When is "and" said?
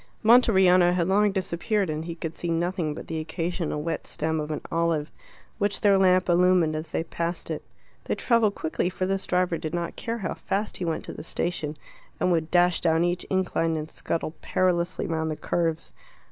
1.87-2.05, 12.19-12.31, 13.77-13.87